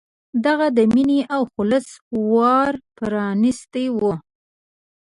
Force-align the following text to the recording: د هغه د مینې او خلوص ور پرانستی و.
د 0.43 0.45
هغه 0.53 0.67
د 0.77 0.79
مینې 0.93 1.19
او 1.35 1.41
خلوص 1.53 1.87
ور 2.31 2.73
پرانستی 2.97 3.85
و. 3.97 3.99